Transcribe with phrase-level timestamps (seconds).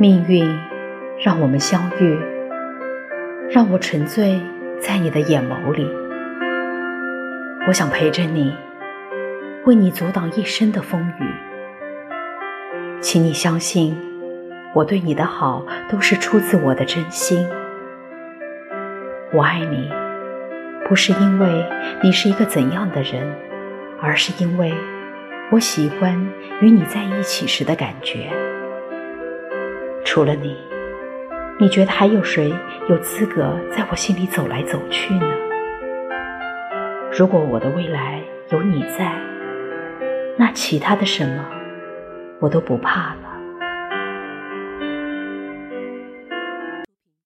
[0.00, 0.48] 命运
[1.18, 2.16] 让我们相遇，
[3.50, 4.40] 让我沉醉
[4.80, 5.84] 在你的眼眸里。
[7.66, 8.54] 我想陪着你，
[9.64, 11.24] 为你阻挡一生的风雨。
[13.00, 13.98] 请你相信，
[14.72, 17.44] 我对你的好都是出自我的真心。
[19.32, 19.90] 我爱你，
[20.88, 21.66] 不是因为
[22.04, 23.34] 你是一个怎样的人，
[24.00, 24.72] 而是因为
[25.50, 26.14] 我喜欢
[26.60, 28.30] 与你在一起时的感觉。
[30.18, 30.56] 除了你，
[31.60, 32.52] 你觉得还有谁
[32.88, 35.24] 有资格在我心里走来走去呢？
[37.16, 39.12] 如果我的未来有你在，
[40.36, 41.44] 那其他的什么
[42.40, 43.27] 我都不怕了。